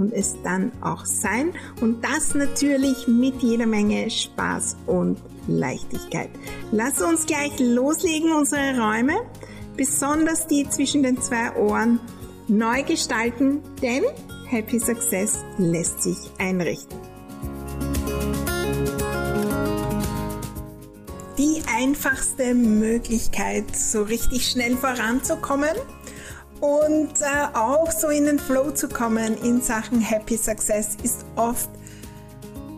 und 0.00 0.14
es 0.14 0.34
dann 0.42 0.72
auch 0.80 1.04
sein. 1.04 1.52
Und 1.80 2.02
das 2.02 2.34
natürlich 2.34 3.06
mit 3.06 3.42
jeder 3.42 3.66
Menge 3.66 4.10
Spaß 4.10 4.76
und 4.86 5.18
Leichtigkeit. 5.46 6.30
Lass 6.72 7.02
uns 7.02 7.26
gleich 7.26 7.52
loslegen, 7.60 8.32
unsere 8.32 8.80
Räume, 8.80 9.20
besonders 9.76 10.46
die 10.46 10.68
zwischen 10.68 11.02
den 11.02 11.20
zwei 11.20 11.54
Ohren, 11.56 12.00
neu 12.48 12.82
gestalten, 12.82 13.60
denn 13.82 14.04
Happy 14.48 14.80
Success 14.80 15.38
lässt 15.58 16.02
sich 16.02 16.16
einrichten. 16.38 16.98
Die 21.38 21.62
einfachste 21.74 22.54
Möglichkeit, 22.54 23.76
so 23.76 24.02
richtig 24.02 24.48
schnell 24.48 24.76
voranzukommen, 24.76 25.76
und 26.60 27.20
äh, 27.20 27.56
auch 27.56 27.90
so 27.90 28.08
in 28.08 28.26
den 28.26 28.38
Flow 28.38 28.70
zu 28.70 28.88
kommen 28.88 29.36
in 29.42 29.62
Sachen 29.62 30.00
Happy 30.00 30.36
Success 30.36 30.96
ist 31.02 31.24
oft 31.36 31.70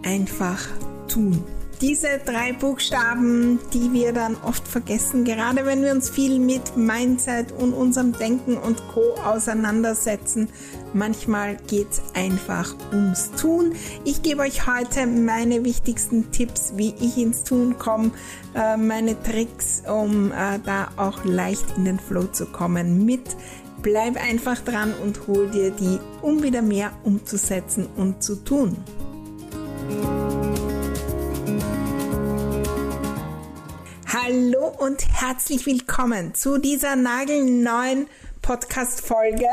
einfach 0.05 0.67
tun. 1.09 1.45
Diese 1.81 2.21
drei 2.25 2.53
Buchstaben, 2.53 3.59
die 3.73 3.93
wir 3.93 4.13
dann 4.13 4.37
oft 4.45 4.69
vergessen, 4.69 5.25
gerade 5.25 5.67
wenn 5.67 5.83
wir 5.83 5.91
uns 5.91 6.09
viel 6.09 6.39
mit 6.39 6.77
Mindset 6.77 7.51
und 7.51 7.73
unserem 7.73 8.13
Denken 8.13 8.57
und 8.57 8.81
Co 8.95 9.01
auseinandersetzen. 9.25 10.49
Manchmal 10.95 11.57
geht 11.67 11.91
es 11.91 12.03
einfach 12.15 12.77
ums 12.93 13.33
Tun. 13.33 13.73
Ich 14.05 14.23
gebe 14.23 14.43
euch 14.43 14.69
heute 14.69 15.09
meine 15.09 15.65
wichtigsten 15.65 16.31
Tipps, 16.31 16.75
wie 16.77 16.95
ich 17.01 17.19
ins 17.19 17.43
Tun 17.43 17.77
komme, 17.79 18.13
äh, 18.55 18.77
meine 18.77 19.21
Tricks, 19.21 19.83
um 19.93 20.31
äh, 20.31 20.61
da 20.65 20.91
auch 20.97 21.25
leicht 21.25 21.67
in 21.77 21.85
den 21.85 21.99
Flow 21.99 22.29
zu 22.29 22.47
kommen 22.47 23.05
mit 23.05 23.25
Bleib 23.83 24.17
einfach 24.17 24.61
dran 24.61 24.95
und 24.95 25.27
hol 25.27 25.51
dir 25.51 25.73
die, 25.73 25.99
um 26.21 26.41
wieder 26.45 26.63
mehr 26.63 26.93
umzusetzen 27.03 27.89
und 27.97 28.23
zu 28.23 28.37
tun. 28.37 28.77
Hallo 34.07 34.69
und 34.79 35.05
herzlich 35.21 35.67
willkommen 35.67 36.33
zu 36.37 36.59
dieser 36.59 36.95
nagelneuen 36.95 38.07
Podcast-Folge. 38.41 39.49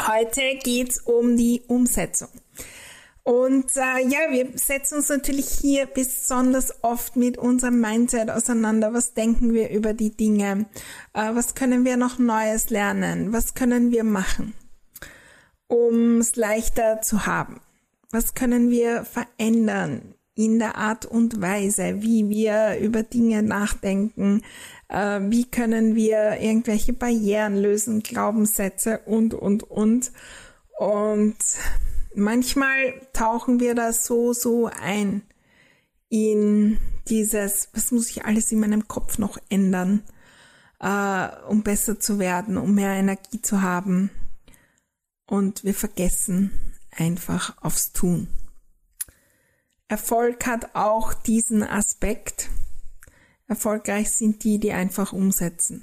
Heute 0.00 0.58
geht 0.62 0.92
es 0.92 0.98
um 1.00 1.36
die 1.36 1.62
Umsetzung. 1.68 2.30
Und 3.24 3.74
äh, 3.76 4.06
ja, 4.06 4.30
wir 4.30 4.50
setzen 4.54 4.98
uns 4.98 5.08
natürlich 5.08 5.48
hier 5.48 5.86
besonders 5.86 6.84
oft 6.84 7.16
mit 7.16 7.38
unserem 7.38 7.80
Mindset 7.80 8.30
auseinander. 8.30 8.92
Was 8.92 9.14
denken 9.14 9.54
wir 9.54 9.70
über 9.70 9.94
die 9.94 10.14
Dinge? 10.14 10.66
Äh, 11.14 11.34
was 11.34 11.54
können 11.54 11.86
wir 11.86 11.96
noch 11.96 12.18
Neues 12.18 12.68
lernen? 12.68 13.32
Was 13.32 13.54
können 13.54 13.90
wir 13.90 14.04
machen, 14.04 14.52
um 15.68 16.18
es 16.18 16.36
leichter 16.36 17.00
zu 17.00 17.24
haben? 17.24 17.62
Was 18.10 18.34
können 18.34 18.70
wir 18.70 19.06
verändern 19.06 20.14
in 20.34 20.58
der 20.58 20.76
Art 20.76 21.06
und 21.06 21.40
Weise, 21.40 22.02
wie 22.02 22.28
wir 22.28 22.76
über 22.78 23.02
Dinge 23.04 23.42
nachdenken? 23.42 24.42
Äh, 24.90 25.20
wie 25.30 25.46
können 25.46 25.94
wir 25.94 26.40
irgendwelche 26.40 26.92
Barrieren 26.92 27.56
lösen, 27.56 28.02
Glaubenssätze 28.02 29.00
und, 29.06 29.32
und, 29.32 29.62
und. 29.62 30.12
Und 30.78 31.36
manchmal 32.16 33.00
tauchen 33.12 33.60
wir 33.60 33.74
da 33.74 33.92
so, 33.92 34.32
so 34.32 34.66
ein 34.66 35.22
in 36.08 36.78
dieses, 37.08 37.68
was 37.72 37.90
muss 37.90 38.10
ich 38.10 38.24
alles 38.24 38.52
in 38.52 38.60
meinem 38.60 38.86
Kopf 38.86 39.18
noch 39.18 39.38
ändern, 39.48 40.02
äh, 40.80 41.28
um 41.48 41.62
besser 41.62 41.98
zu 41.98 42.18
werden, 42.18 42.56
um 42.56 42.74
mehr 42.74 42.92
Energie 42.92 43.40
zu 43.42 43.62
haben. 43.62 44.10
Und 45.26 45.64
wir 45.64 45.74
vergessen 45.74 46.52
einfach 46.90 47.56
aufs 47.62 47.92
Tun. 47.92 48.28
Erfolg 49.88 50.46
hat 50.46 50.74
auch 50.74 51.14
diesen 51.14 51.62
Aspekt. 51.62 52.50
Erfolgreich 53.46 54.10
sind 54.10 54.44
die, 54.44 54.58
die 54.58 54.72
einfach 54.72 55.12
umsetzen. 55.12 55.82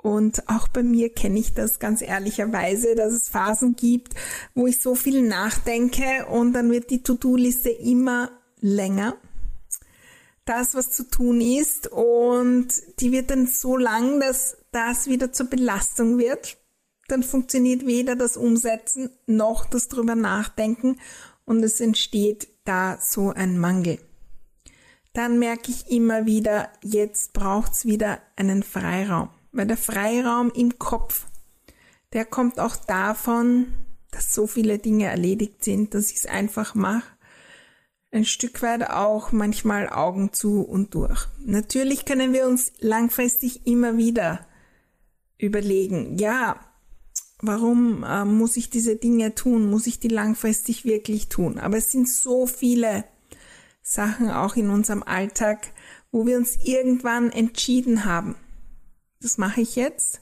Und 0.00 0.48
auch 0.48 0.68
bei 0.68 0.84
mir 0.84 1.12
kenne 1.12 1.40
ich 1.40 1.54
das 1.54 1.80
ganz 1.80 2.02
ehrlicherweise, 2.02 2.94
dass 2.94 3.12
es 3.12 3.28
Phasen 3.28 3.74
gibt, 3.74 4.14
wo 4.54 4.68
ich 4.68 4.80
so 4.80 4.94
viel 4.94 5.22
nachdenke 5.22 6.26
und 6.26 6.52
dann 6.52 6.70
wird 6.70 6.90
die 6.90 7.02
To-Do-Liste 7.02 7.70
immer 7.70 8.30
länger. 8.60 9.16
Das, 10.44 10.74
was 10.74 10.92
zu 10.92 11.10
tun 11.10 11.40
ist 11.40 11.88
und 11.88 12.68
die 13.00 13.10
wird 13.10 13.30
dann 13.30 13.48
so 13.48 13.76
lang, 13.76 14.20
dass 14.20 14.56
das 14.70 15.08
wieder 15.08 15.32
zur 15.32 15.46
Belastung 15.46 16.16
wird. 16.16 16.56
Dann 17.08 17.22
funktioniert 17.22 17.84
weder 17.84 18.14
das 18.14 18.36
Umsetzen 18.36 19.10
noch 19.26 19.66
das 19.66 19.88
drüber 19.88 20.14
nachdenken 20.14 20.98
und 21.44 21.62
es 21.64 21.80
entsteht 21.80 22.48
da 22.64 22.98
so 23.00 23.30
ein 23.30 23.58
Mangel. 23.58 23.98
Dann 25.12 25.38
merke 25.38 25.72
ich 25.72 25.90
immer 25.90 26.26
wieder, 26.26 26.70
jetzt 26.82 27.32
braucht's 27.32 27.84
wieder 27.84 28.20
einen 28.36 28.62
Freiraum. 28.62 29.30
Weil 29.52 29.66
der 29.66 29.76
Freiraum 29.76 30.50
im 30.50 30.78
Kopf, 30.78 31.26
der 32.12 32.24
kommt 32.24 32.58
auch 32.60 32.76
davon, 32.76 33.72
dass 34.10 34.34
so 34.34 34.46
viele 34.46 34.78
Dinge 34.78 35.06
erledigt 35.06 35.64
sind, 35.64 35.94
dass 35.94 36.10
ich 36.10 36.18
es 36.18 36.26
einfach 36.26 36.74
mache. 36.74 37.06
Ein 38.10 38.24
Stück 38.24 38.62
weit 38.62 38.88
auch 38.88 39.32
manchmal 39.32 39.88
Augen 39.88 40.32
zu 40.32 40.62
und 40.62 40.94
durch. 40.94 41.26
Natürlich 41.44 42.06
können 42.06 42.32
wir 42.32 42.46
uns 42.46 42.72
langfristig 42.78 43.66
immer 43.66 43.98
wieder 43.98 44.46
überlegen, 45.36 46.16
ja, 46.18 46.58
warum 47.40 48.04
äh, 48.04 48.24
muss 48.24 48.56
ich 48.56 48.70
diese 48.70 48.96
Dinge 48.96 49.34
tun? 49.34 49.70
Muss 49.70 49.86
ich 49.86 50.00
die 50.00 50.08
langfristig 50.08 50.84
wirklich 50.84 51.28
tun? 51.28 51.58
Aber 51.58 51.76
es 51.76 51.92
sind 51.92 52.08
so 52.08 52.46
viele 52.46 53.04
Sachen 53.82 54.30
auch 54.30 54.56
in 54.56 54.70
unserem 54.70 55.02
Alltag, 55.02 55.68
wo 56.10 56.26
wir 56.26 56.36
uns 56.36 56.56
irgendwann 56.64 57.30
entschieden 57.30 58.04
haben, 58.04 58.36
das 59.20 59.38
mache 59.38 59.60
ich 59.60 59.76
jetzt. 59.76 60.20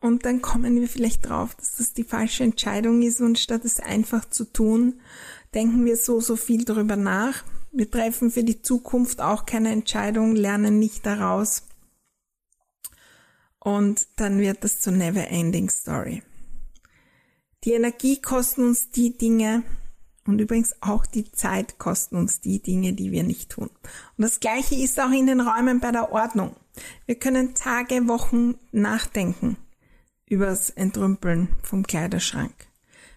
Und 0.00 0.24
dann 0.24 0.42
kommen 0.42 0.80
wir 0.80 0.88
vielleicht 0.88 1.28
drauf, 1.28 1.54
dass 1.54 1.76
das 1.76 1.92
die 1.92 2.02
falsche 2.02 2.42
Entscheidung 2.42 3.02
ist 3.02 3.20
und 3.20 3.38
statt 3.38 3.64
es 3.64 3.78
einfach 3.78 4.28
zu 4.28 4.44
tun, 4.44 5.00
denken 5.54 5.84
wir 5.84 5.96
so, 5.96 6.20
so 6.20 6.34
viel 6.34 6.64
darüber 6.64 6.96
nach. 6.96 7.44
Wir 7.70 7.88
treffen 7.88 8.30
für 8.30 8.42
die 8.42 8.62
Zukunft 8.62 9.20
auch 9.20 9.46
keine 9.46 9.70
Entscheidung, 9.70 10.34
lernen 10.34 10.80
nicht 10.80 11.06
daraus. 11.06 11.62
Und 13.60 14.08
dann 14.16 14.40
wird 14.40 14.64
das 14.64 14.80
zur 14.80 14.92
never 14.92 15.28
ending 15.28 15.70
story. 15.70 16.24
Die 17.62 17.72
Energie 17.72 18.20
kosten 18.20 18.64
uns 18.64 18.90
die 18.90 19.16
Dinge, 19.16 19.62
und 20.26 20.40
übrigens 20.40 20.74
auch 20.80 21.06
die 21.06 21.30
Zeit 21.32 21.78
kosten 21.78 22.16
uns 22.16 22.40
die 22.40 22.60
Dinge, 22.60 22.92
die 22.92 23.10
wir 23.10 23.22
nicht 23.24 23.50
tun. 23.50 23.70
Und 24.16 24.22
das 24.22 24.40
Gleiche 24.40 24.76
ist 24.76 25.00
auch 25.00 25.10
in 25.10 25.26
den 25.26 25.40
Räumen 25.40 25.80
bei 25.80 25.90
der 25.90 26.12
Ordnung. 26.12 26.54
Wir 27.06 27.16
können 27.16 27.54
Tage, 27.54 28.08
Wochen 28.08 28.54
nachdenken 28.72 29.56
übers 30.26 30.70
Entrümpeln 30.70 31.48
vom 31.62 31.86
Kleiderschrank. 31.86 32.54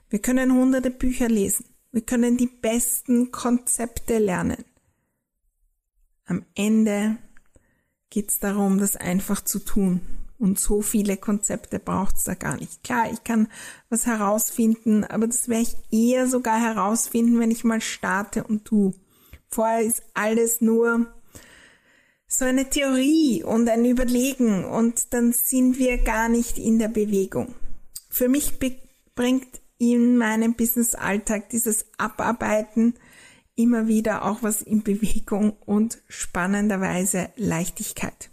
Wir 0.09 0.19
können 0.19 0.53
hunderte 0.53 0.91
Bücher 0.91 1.29
lesen. 1.29 1.65
Wir 1.91 2.01
können 2.01 2.35
die 2.35 2.47
besten 2.47 3.31
Konzepte 3.31 4.18
lernen. 4.18 4.65
Am 6.25 6.45
Ende 6.56 7.18
geht 8.09 8.29
es 8.29 8.39
darum, 8.39 8.79
das 8.79 8.97
einfach 8.97 9.41
zu 9.41 9.59
tun 9.59 10.01
und 10.38 10.59
so 10.59 10.81
viele 10.81 11.18
Konzepte 11.18 11.79
braucht 11.79 12.18
es 12.18 12.25
da 12.25 12.33
gar 12.33 12.57
nicht. 12.57 12.83
Klar, 12.83 13.12
ich 13.12 13.24
kann 13.24 13.47
was 13.89 14.06
herausfinden, 14.06 15.03
aber 15.03 15.27
das 15.27 15.47
werde 15.47 15.63
ich 15.63 15.75
eher 15.91 16.27
sogar 16.27 16.59
herausfinden, 16.59 17.39
wenn 17.39 17.51
ich 17.51 17.63
mal 17.63 17.81
starte 17.81 18.44
und 18.44 18.65
tu. 18.65 18.94
Vorher 19.47 19.81
ist 19.81 20.03
alles 20.13 20.62
nur 20.62 21.07
so 22.27 22.45
eine 22.45 22.69
Theorie 22.69 23.44
und 23.44 23.69
ein 23.69 23.86
Überlegen 23.86 24.66
und 24.66 25.13
dann 25.13 25.31
sind 25.31 25.77
wir 25.77 25.98
gar 26.00 26.30
nicht 26.30 26.57
in 26.57 26.80
der 26.80 26.88
Bewegung. 26.88 27.54
Für 28.10 28.30
mich 28.30 28.60
bringt 29.16 29.62
in 29.77 30.18
meinem 30.18 30.56
Business-Alltag 30.56 31.50
dieses 31.50 31.86
Abarbeiten 31.98 32.95
immer 33.56 33.88
wieder 33.88 34.25
auch 34.25 34.44
was 34.44 34.62
in 34.62 34.83
Bewegung 34.83 35.54
und 35.66 36.01
spannenderweise 36.07 37.30
Leichtigkeit. 37.36 38.30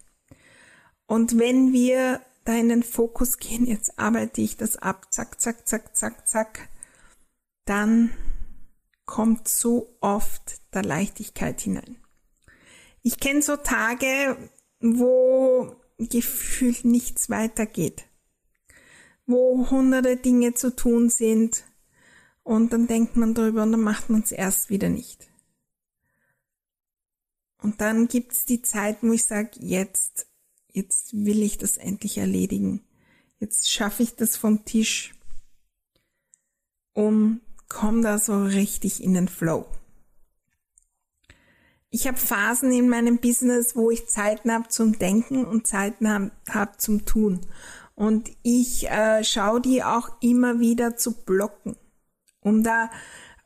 Und 1.06 1.38
wenn 1.38 1.72
wir 1.72 2.20
da 2.44 2.54
in 2.54 2.68
den 2.68 2.82
Fokus 2.82 3.38
gehen, 3.38 3.66
jetzt 3.66 3.98
arbeite 3.98 4.40
ich 4.40 4.56
das 4.56 4.76
ab, 4.76 5.12
zack, 5.12 5.40
zack, 5.40 5.68
zack, 5.68 5.96
zack, 5.96 6.28
zack, 6.28 6.68
dann 7.64 8.10
kommt 9.04 9.46
so 9.46 9.96
oft 10.00 10.60
der 10.74 10.82
Leichtigkeit 10.82 11.60
hinein. 11.60 12.01
Ich 13.02 13.18
kenne 13.18 13.42
so 13.42 13.56
Tage, 13.56 14.36
wo 14.80 15.76
gefühlt 15.98 16.84
nichts 16.84 17.30
weitergeht, 17.30 18.04
wo 19.26 19.70
hunderte 19.70 20.16
Dinge 20.16 20.54
zu 20.54 20.74
tun 20.74 21.10
sind 21.10 21.64
und 22.42 22.72
dann 22.72 22.86
denkt 22.86 23.16
man 23.16 23.34
darüber 23.34 23.62
und 23.62 23.72
dann 23.72 23.80
macht 23.80 24.10
man 24.10 24.22
es 24.22 24.32
erst 24.32 24.70
wieder 24.70 24.88
nicht. 24.88 25.30
Und 27.58 27.80
dann 27.80 28.08
gibt 28.08 28.32
es 28.32 28.44
die 28.44 28.62
Zeit, 28.62 28.98
wo 29.02 29.12
ich 29.12 29.24
sage, 29.24 29.50
jetzt, 29.60 30.26
jetzt 30.72 31.12
will 31.12 31.42
ich 31.42 31.58
das 31.58 31.76
endlich 31.76 32.18
erledigen. 32.18 32.84
Jetzt 33.38 33.70
schaffe 33.70 34.02
ich 34.02 34.16
das 34.16 34.36
vom 34.36 34.64
Tisch 34.64 35.14
und 36.92 37.40
komme 37.68 38.02
da 38.02 38.18
so 38.18 38.42
richtig 38.42 39.02
in 39.02 39.14
den 39.14 39.28
Flow. 39.28 39.66
Ich 41.94 42.06
habe 42.06 42.16
Phasen 42.16 42.72
in 42.72 42.88
meinem 42.88 43.18
Business, 43.18 43.76
wo 43.76 43.90
ich 43.90 44.08
Zeiten 44.08 44.50
habe 44.50 44.66
zum 44.68 44.98
Denken 44.98 45.44
und 45.44 45.66
Zeiten 45.66 46.08
habe 46.08 46.30
hab 46.48 46.80
zum 46.80 47.04
Tun. 47.04 47.40
Und 47.94 48.30
ich 48.42 48.88
äh, 48.88 49.22
schaue 49.22 49.60
die 49.60 49.84
auch 49.84 50.08
immer 50.22 50.58
wieder 50.58 50.96
zu 50.96 51.12
blocken, 51.12 51.76
um 52.40 52.62
da 52.62 52.90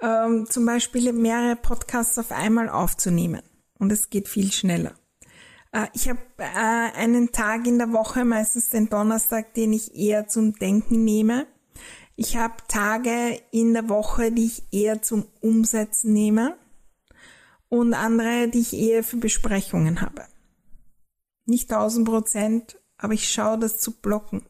ähm, 0.00 0.46
zum 0.48 0.64
Beispiel 0.64 1.12
mehrere 1.12 1.56
Podcasts 1.56 2.20
auf 2.20 2.30
einmal 2.30 2.68
aufzunehmen. 2.68 3.42
Und 3.80 3.90
es 3.90 4.10
geht 4.10 4.28
viel 4.28 4.52
schneller. 4.52 4.94
Äh, 5.72 5.88
ich 5.92 6.08
habe 6.08 6.20
äh, 6.38 6.44
einen 6.96 7.32
Tag 7.32 7.66
in 7.66 7.78
der 7.78 7.92
Woche, 7.92 8.24
meistens 8.24 8.70
den 8.70 8.88
Donnerstag, 8.88 9.54
den 9.54 9.72
ich 9.72 9.96
eher 9.96 10.28
zum 10.28 10.52
Denken 10.52 11.02
nehme. 11.04 11.48
Ich 12.14 12.36
habe 12.36 12.54
Tage 12.68 13.42
in 13.50 13.74
der 13.74 13.88
Woche, 13.88 14.30
die 14.30 14.46
ich 14.46 14.62
eher 14.70 15.02
zum 15.02 15.26
Umsetzen 15.40 16.12
nehme 16.12 16.56
und 17.68 17.94
andere, 17.94 18.48
die 18.48 18.60
ich 18.60 18.72
eher 18.72 19.04
für 19.04 19.16
Besprechungen 19.16 20.00
habe. 20.00 20.24
Nicht 21.46 21.70
1000 21.70 22.08
Prozent, 22.08 22.80
aber 22.98 23.12
ich 23.12 23.30
schaue 23.30 23.58
das 23.58 23.78
zu 23.78 23.92
blocken. 23.92 24.44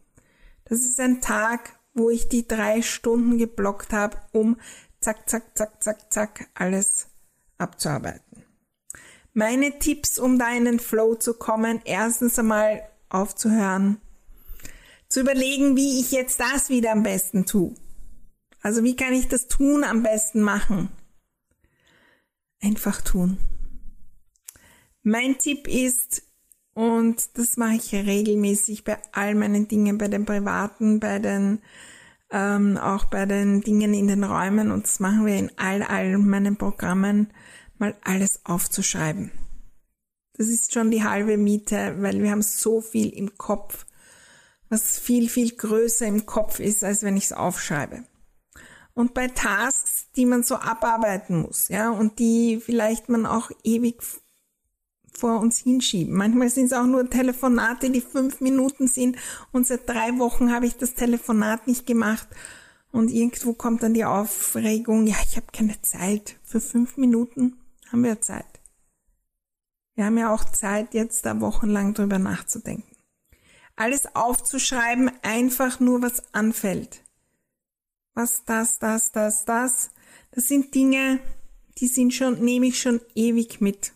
Das 0.64 0.80
ist 0.80 0.98
ein 1.00 1.20
Tag, 1.20 1.78
wo 1.94 2.10
ich 2.10 2.28
die 2.28 2.46
drei 2.46 2.82
Stunden 2.82 3.38
geblockt 3.38 3.92
habe, 3.92 4.18
um 4.32 4.56
zack, 5.00 5.28
zack, 5.28 5.56
zack, 5.56 5.82
zack, 5.82 6.12
zack 6.12 6.48
alles 6.54 7.08
abzuarbeiten. 7.58 8.44
Meine 9.32 9.78
Tipps, 9.78 10.18
um 10.18 10.38
da 10.38 10.54
in 10.54 10.64
den 10.64 10.80
Flow 10.80 11.14
zu 11.14 11.34
kommen, 11.34 11.80
erstens 11.84 12.38
einmal 12.38 12.88
aufzuhören, 13.08 14.00
zu 15.08 15.20
überlegen, 15.20 15.76
wie 15.76 16.00
ich 16.00 16.10
jetzt 16.10 16.40
das 16.40 16.68
wieder 16.68 16.92
am 16.92 17.02
besten 17.02 17.46
tue. 17.46 17.74
Also 18.62 18.82
wie 18.82 18.96
kann 18.96 19.12
ich 19.12 19.28
das 19.28 19.46
Tun 19.46 19.84
am 19.84 20.02
besten 20.02 20.40
machen? 20.40 20.88
Einfach 22.62 23.00
tun. 23.02 23.38
Mein 25.02 25.38
Tipp 25.38 25.68
ist, 25.68 26.22
und 26.74 27.38
das 27.38 27.56
mache 27.56 27.76
ich 27.76 27.94
regelmäßig 27.94 28.84
bei 28.84 28.98
all 29.12 29.34
meinen 29.34 29.68
Dingen, 29.68 29.98
bei 29.98 30.08
den 30.08 30.24
privaten, 30.24 31.00
bei 31.00 31.18
den 31.18 31.60
ähm, 32.30 32.76
auch 32.76 33.04
bei 33.06 33.26
den 33.26 33.60
Dingen 33.60 33.94
in 33.94 34.08
den 34.08 34.24
Räumen 34.24 34.70
und 34.70 34.84
das 34.84 35.00
machen 35.00 35.26
wir 35.26 35.36
in 35.36 35.50
all, 35.56 35.82
all 35.82 36.18
meinen 36.18 36.56
Programmen, 36.56 37.32
mal 37.78 37.94
alles 38.02 38.44
aufzuschreiben. 38.44 39.30
Das 40.34 40.48
ist 40.48 40.74
schon 40.74 40.90
die 40.90 41.04
halbe 41.04 41.36
Miete, 41.36 41.96
weil 42.00 42.22
wir 42.22 42.30
haben 42.30 42.42
so 42.42 42.80
viel 42.80 43.08
im 43.10 43.38
Kopf, 43.38 43.86
was 44.68 44.98
viel, 44.98 45.28
viel 45.28 45.54
größer 45.56 46.06
im 46.06 46.26
Kopf 46.26 46.60
ist, 46.60 46.84
als 46.84 47.02
wenn 47.02 47.16
ich 47.16 47.26
es 47.26 47.32
aufschreibe. 47.32 48.04
Und 48.96 49.12
bei 49.12 49.28
Tasks, 49.28 50.06
die 50.16 50.24
man 50.24 50.42
so 50.42 50.54
abarbeiten 50.54 51.42
muss, 51.42 51.68
ja, 51.68 51.90
und 51.90 52.18
die 52.18 52.58
vielleicht 52.64 53.10
man 53.10 53.26
auch 53.26 53.50
ewig 53.62 54.00
vor 55.12 55.38
uns 55.38 55.58
hinschieben. 55.58 56.14
Manchmal 56.14 56.48
sind 56.48 56.66
es 56.66 56.72
auch 56.72 56.86
nur 56.86 57.10
Telefonate, 57.10 57.90
die 57.90 58.00
fünf 58.00 58.40
Minuten 58.40 58.88
sind 58.88 59.18
und 59.52 59.66
seit 59.66 59.86
drei 59.86 60.18
Wochen 60.18 60.50
habe 60.50 60.64
ich 60.64 60.78
das 60.78 60.94
Telefonat 60.94 61.66
nicht 61.66 61.84
gemacht 61.86 62.26
und 62.90 63.10
irgendwo 63.10 63.52
kommt 63.52 63.82
dann 63.82 63.92
die 63.92 64.06
Aufregung, 64.06 65.06
ja, 65.06 65.16
ich 65.28 65.36
habe 65.36 65.48
keine 65.52 65.78
Zeit. 65.82 66.36
Für 66.42 66.62
fünf 66.62 66.96
Minuten 66.96 67.58
haben 67.92 68.02
wir 68.02 68.22
Zeit. 68.22 68.46
Wir 69.94 70.06
haben 70.06 70.16
ja 70.16 70.32
auch 70.32 70.46
Zeit, 70.46 70.94
jetzt 70.94 71.26
da 71.26 71.38
wochenlang 71.42 71.92
drüber 71.92 72.18
nachzudenken. 72.18 72.96
Alles 73.76 74.16
aufzuschreiben, 74.16 75.10
einfach 75.20 75.80
nur 75.80 76.00
was 76.00 76.34
anfällt. 76.34 77.02
Was 78.16 78.44
das, 78.44 78.80
das, 78.80 79.12
das, 79.12 79.44
das. 79.44 79.90
Das 80.32 80.48
sind 80.48 80.74
Dinge, 80.74 81.20
die 81.78 81.86
sind 81.86 82.12
schon, 82.12 82.44
nehme 82.44 82.66
ich 82.66 82.80
schon 82.80 83.00
ewig 83.14 83.60
mit 83.60 83.92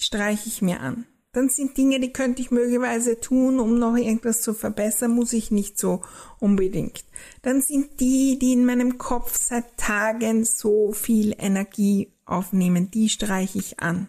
streiche 0.00 0.48
ich 0.48 0.62
mir 0.62 0.80
an. 0.80 1.06
Dann 1.32 1.48
sind 1.48 1.76
Dinge, 1.76 2.00
die 2.00 2.12
könnte 2.12 2.42
ich 2.42 2.50
möglicherweise 2.50 3.20
tun, 3.20 3.60
um 3.60 3.78
noch 3.78 3.96
irgendwas 3.96 4.42
zu 4.42 4.52
verbessern, 4.52 5.12
muss 5.12 5.32
ich 5.32 5.52
nicht 5.52 5.78
so 5.78 6.02
unbedingt. 6.40 7.04
Dann 7.42 7.62
sind 7.62 8.00
die, 8.00 8.36
die 8.38 8.52
in 8.54 8.64
meinem 8.64 8.98
Kopf 8.98 9.38
seit 9.38 9.76
Tagen 9.76 10.44
so 10.44 10.92
viel 10.92 11.36
Energie 11.38 12.12
aufnehmen, 12.24 12.90
die 12.90 13.08
streiche 13.08 13.58
ich 13.58 13.78
an. 13.78 14.08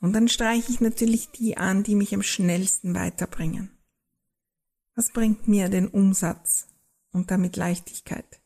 Und 0.00 0.14
dann 0.14 0.26
streiche 0.26 0.72
ich 0.72 0.80
natürlich 0.80 1.30
die 1.30 1.56
an, 1.58 1.84
die 1.84 1.94
mich 1.94 2.12
am 2.12 2.22
schnellsten 2.22 2.94
weiterbringen. 2.94 3.70
Was 5.00 5.12
bringt 5.12 5.48
mir 5.48 5.70
den 5.70 5.88
Umsatz 5.88 6.68
und 7.10 7.30
damit 7.30 7.56
Leichtigkeit? 7.56 8.42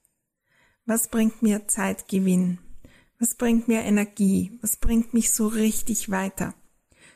Was 0.87 1.09
bringt 1.09 1.43
mir 1.43 1.67
Zeitgewinn? 1.67 2.61
Was 3.19 3.35
bringt 3.35 3.67
mir 3.67 3.81
Energie? 3.81 4.57
Was 4.63 4.77
bringt 4.77 5.15
mich 5.15 5.33
so 5.33 5.49
richtig 5.49 6.13
weiter? 6.13 6.55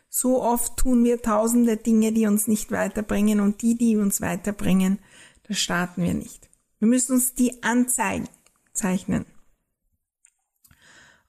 So 0.09 0.43
oft 0.43 0.77
tun 0.77 1.05
wir 1.05 1.23
tausende 1.23 1.77
Dinge, 1.77 2.13
die 2.13 2.27
uns 2.27 2.49
nicht 2.49 2.73
weiterbringen 2.73 3.39
und 3.39 3.63
die, 3.63 3.79
die 3.79 3.97
uns 3.97 4.21
weiterbringen, 4.21 4.99
da 5.47 5.55
starten 5.55 6.03
wir 6.03 6.15
nicht. 6.15 6.51
Wir 6.81 6.89
müssen 6.89 7.13
uns 7.13 7.35
die 7.35 7.63
anzeigen, 7.63 8.29
zeichnen. 8.73 9.25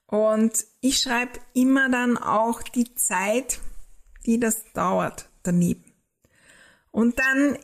Und 0.06 0.66
ich 0.80 0.98
schreibe 0.98 1.38
immer 1.54 1.88
dann 1.88 2.18
auch 2.18 2.62
die 2.62 2.92
Zeit, 2.96 3.60
die 4.26 4.40
das 4.40 4.64
dauert, 4.74 5.30
daneben. 5.44 5.84
Und 6.90 7.20
dann 7.20 7.56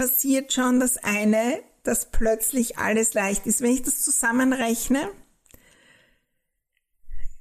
passiert 0.00 0.50
schon 0.50 0.80
das 0.80 0.96
eine, 0.96 1.62
dass 1.82 2.10
plötzlich 2.10 2.78
alles 2.78 3.12
leicht 3.12 3.46
ist. 3.46 3.60
Wenn 3.60 3.72
ich 3.72 3.82
das 3.82 4.02
zusammenrechne, 4.02 5.10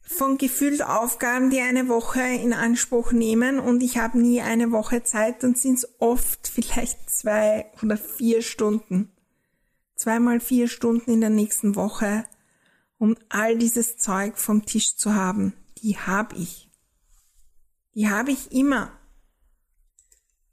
von 0.01 0.37
gefühlt 0.37 0.81
Aufgaben, 0.81 1.51
die 1.51 1.61
eine 1.61 1.87
Woche 1.87 2.19
in 2.19 2.51
Anspruch 2.51 3.13
nehmen 3.13 3.59
und 3.59 3.81
ich 3.81 3.97
habe 3.97 4.19
nie 4.19 4.41
eine 4.41 4.73
Woche 4.73 5.03
Zeit, 5.03 5.41
dann 5.41 5.55
sind 5.55 5.75
es 5.75 6.01
oft 6.01 6.47
vielleicht 6.53 7.09
zwei 7.09 7.71
oder 7.81 7.95
vier 7.95 8.41
Stunden. 8.41 9.09
Zweimal 9.95 10.41
vier 10.41 10.67
Stunden 10.67 11.11
in 11.11 11.21
der 11.21 11.29
nächsten 11.29 11.77
Woche, 11.77 12.25
um 12.97 13.15
all 13.29 13.57
dieses 13.57 13.95
Zeug 13.95 14.37
vom 14.37 14.65
Tisch 14.65 14.97
zu 14.97 15.15
haben. 15.15 15.53
Die 15.77 15.97
habe 15.97 16.35
ich. 16.35 16.69
Die 17.95 18.09
habe 18.09 18.31
ich 18.31 18.51
immer. 18.51 18.91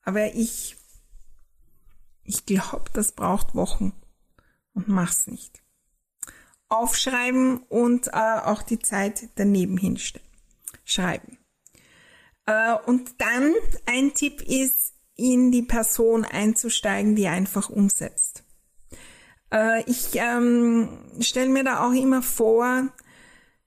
Aber 0.03 0.37
ich, 0.37 0.76
ich 2.27 2.47
glaube, 2.47 2.91
das 2.93 3.13
braucht 3.13 3.55
Wochen 3.55 3.93
und 4.75 4.89
mach's 4.89 5.27
nicht 5.27 5.63
aufschreiben 6.69 7.59
und 7.69 8.09
äh, 8.09 8.41
auch 8.45 8.63
die 8.63 8.79
Zeit 8.79 9.29
daneben 9.37 9.77
hinstellen. 9.77 10.27
Schreiben. 10.85 11.39
Äh, 12.47 12.75
und 12.87 13.21
dann 13.21 13.53
ein 13.87 14.15
Tipp 14.15 14.43
ist, 14.43 14.95
in 15.19 15.51
die 15.51 15.63
Person 15.63 16.25
einzusteigen, 16.25 17.17
die 17.17 17.27
einfach 17.27 17.71
umsetzt. 17.71 18.45
Äh, 19.51 19.83
ich 19.91 20.15
ähm, 20.15 20.89
stelle 21.21 21.49
mir 21.49 21.65
da 21.65 21.87
auch 21.87 21.93
immer 21.93 22.23
vor, 22.23 22.89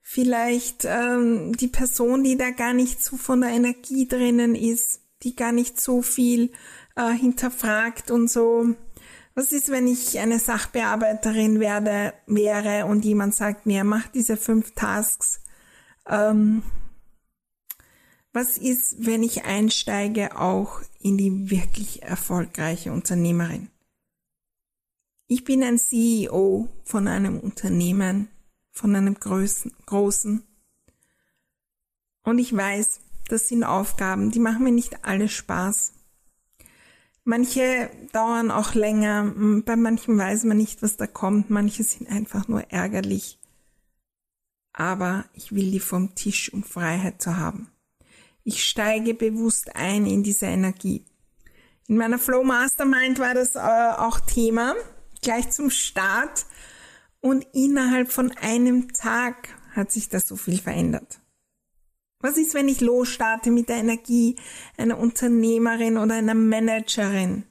vielleicht 0.02 0.86
ähm, 0.86 1.56
die 1.58 1.68
Person, 1.68 2.24
die 2.24 2.38
da 2.38 2.52
gar 2.52 2.74
nicht 2.74 3.04
so 3.04 3.18
von 3.18 3.42
der 3.42 3.50
Energie 3.50 4.08
drinnen 4.08 4.54
ist, 4.54 5.02
die 5.24 5.36
gar 5.36 5.52
nicht 5.52 5.82
so 5.82 6.02
viel 6.02 6.52
äh, 7.00 7.14
hinterfragt 7.14 8.12
und 8.12 8.30
so 8.30 8.76
was 9.40 9.54
ist, 9.54 9.70
wenn 9.70 9.88
ich 9.88 10.20
eine 10.20 10.38
Sachbearbeiterin 10.38 11.62
werde, 11.62 12.14
wäre 12.28 12.86
und 12.88 13.06
jemand 13.06 13.34
sagt 13.34 13.66
mir, 13.66 13.86
mach 13.86 14.08
diese 14.10 14.36
fünf 14.36 14.76
Tasks? 14.76 15.40
Ähm, 16.06 16.62
was 18.34 18.58
ist, 18.58 19.06
wenn 19.06 19.24
ich 19.24 19.46
einsteige 19.46 20.38
auch 20.38 20.82
in 21.00 21.18
die 21.18 21.50
wirklich 21.50 22.04
erfolgreiche 22.04 22.92
Unternehmerin? 22.92 23.70
Ich 25.28 25.46
bin 25.46 25.64
ein 25.64 25.78
CEO 25.78 26.68
von 26.84 27.08
einem 27.08 27.40
Unternehmen, 27.40 28.28
von 28.72 28.94
einem 28.94 29.14
großen, 29.14 29.72
großen. 29.86 30.44
Und 32.24 32.40
ich 32.40 32.54
weiß, 32.54 33.00
das 33.30 33.48
sind 33.48 33.64
Aufgaben, 33.64 34.32
die 34.32 34.40
machen 34.40 34.66
mir 34.66 34.74
nicht 34.74 35.06
alle 35.06 35.30
Spaß. 35.30 35.94
Manche 37.24 37.90
dauern 38.12 38.50
auch 38.50 38.74
länger, 38.74 39.34
bei 39.66 39.76
manchen 39.76 40.18
weiß 40.18 40.46
man 40.46 40.58
nicht, 40.58 40.82
was 40.82 40.98
da 40.98 41.06
kommt, 41.06 41.50
manche 41.50 41.84
sind 41.84 42.10
einfach 42.10 42.48
nur 42.48 42.72
ärgerlich. 42.72 43.40
Aber 44.74 45.26
ich 45.34 45.54
will 45.54 45.72
die 45.72 45.80
vom 45.80 46.16
Tisch, 46.16 46.52
um 46.54 46.64
Freiheit 46.64 47.22
zu 47.22 47.38
haben. 47.38 47.70
Ich 48.44 48.64
steige 48.64 49.14
bewusst 49.14 49.76
ein 49.76 50.06
in 50.06 50.24
diese 50.24 50.46
Energie. 50.46 51.06
In 51.88 51.98
meiner 51.98 52.20
Flow 52.20 52.44
Mastermind 52.44 53.20
war 53.20 53.34
das 53.34 53.56
äh, 53.56 53.60
auch 53.60 54.20
Thema, 54.20 54.76
gleich 55.22 55.52
zum 55.52 55.70
Start. 55.70 56.46
Und 57.20 57.46
innerhalb 57.54 58.12
von 58.12 58.32
einem 58.32 58.94
Tag 58.94 59.50
hat 59.72 59.92
sich 59.92 60.08
das 60.08 60.28
so 60.28 60.36
viel 60.36 60.60
verändert. 60.60 61.19
Was 62.22 62.38
ist, 62.38 62.54
wenn 62.54 62.68
ich 62.68 62.82
losstarte 62.82 63.50
mit 63.50 63.70
der 63.70 63.78
Energie 63.78 64.36
einer 64.76 64.98
Unternehmerin 64.98 65.98
oder 65.98 66.16
einer 66.16 66.34
Managerin 66.34 67.46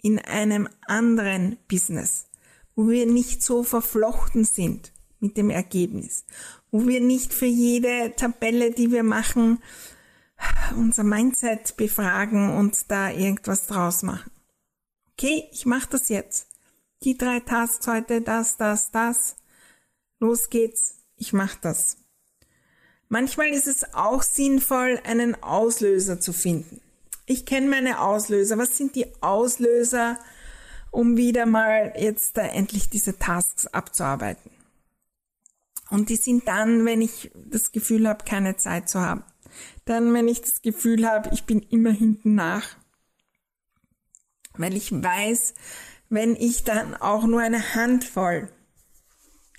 in 0.00 0.18
einem 0.18 0.66
anderen 0.86 1.58
Business, 1.68 2.28
wo 2.74 2.88
wir 2.88 3.04
nicht 3.06 3.42
so 3.42 3.62
verflochten 3.62 4.44
sind 4.44 4.92
mit 5.20 5.36
dem 5.36 5.50
Ergebnis, 5.50 6.24
wo 6.70 6.86
wir 6.86 7.02
nicht 7.02 7.34
für 7.34 7.46
jede 7.46 8.14
Tabelle, 8.16 8.70
die 8.70 8.90
wir 8.90 9.02
machen, 9.02 9.62
unser 10.74 11.04
Mindset 11.04 11.76
befragen 11.76 12.56
und 12.56 12.90
da 12.90 13.10
irgendwas 13.10 13.66
draus 13.66 14.02
machen. 14.02 14.30
Okay, 15.12 15.44
ich 15.52 15.66
mache 15.66 15.90
das 15.90 16.08
jetzt. 16.08 16.48
Die 17.04 17.18
drei 17.18 17.40
Tasks 17.40 17.86
heute, 17.86 18.22
das, 18.22 18.56
das, 18.56 18.90
das. 18.90 19.36
Los 20.18 20.48
geht's, 20.48 20.96
ich 21.16 21.34
mache 21.34 21.58
das. 21.60 22.01
Manchmal 23.12 23.48
ist 23.48 23.66
es 23.66 23.92
auch 23.92 24.22
sinnvoll, 24.22 24.98
einen 25.04 25.34
Auslöser 25.42 26.18
zu 26.18 26.32
finden. 26.32 26.80
Ich 27.26 27.44
kenne 27.44 27.68
meine 27.68 28.00
Auslöser. 28.00 28.56
Was 28.56 28.78
sind 28.78 28.96
die 28.96 29.04
Auslöser, 29.20 30.18
um 30.90 31.18
wieder 31.18 31.44
mal 31.44 31.92
jetzt 31.98 32.38
da 32.38 32.46
endlich 32.46 32.88
diese 32.88 33.18
Tasks 33.18 33.66
abzuarbeiten? 33.66 34.50
Und 35.90 36.08
die 36.08 36.16
sind 36.16 36.48
dann, 36.48 36.86
wenn 36.86 37.02
ich 37.02 37.30
das 37.34 37.70
Gefühl 37.70 38.08
habe, 38.08 38.24
keine 38.24 38.56
Zeit 38.56 38.88
zu 38.88 39.00
haben. 39.00 39.24
Dann, 39.84 40.14
wenn 40.14 40.26
ich 40.26 40.40
das 40.40 40.62
Gefühl 40.62 41.06
habe, 41.06 41.28
ich 41.34 41.44
bin 41.44 41.60
immer 41.60 41.92
hinten 41.92 42.34
nach. 42.34 42.78
Weil 44.54 44.74
ich 44.74 44.90
weiß, 44.90 45.52
wenn 46.08 46.34
ich 46.34 46.64
dann 46.64 46.94
auch 46.94 47.24
nur 47.24 47.42
eine 47.42 47.74
Handvoll 47.74 48.48